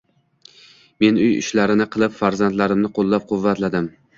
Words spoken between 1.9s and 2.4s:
qilib,